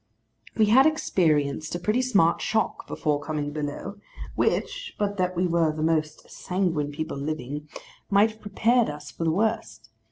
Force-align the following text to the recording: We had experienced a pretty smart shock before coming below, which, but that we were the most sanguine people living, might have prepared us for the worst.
We 0.57 0.65
had 0.65 0.87
experienced 0.87 1.75
a 1.75 1.79
pretty 1.79 2.01
smart 2.01 2.41
shock 2.41 2.87
before 2.87 3.21
coming 3.21 3.51
below, 3.53 3.97
which, 4.35 4.95
but 4.97 5.17
that 5.17 5.35
we 5.35 5.45
were 5.45 5.71
the 5.71 5.83
most 5.83 6.27
sanguine 6.27 6.91
people 6.91 7.17
living, 7.17 7.69
might 8.09 8.31
have 8.31 8.41
prepared 8.41 8.89
us 8.89 9.11
for 9.11 9.25
the 9.25 9.29
worst. 9.31 9.91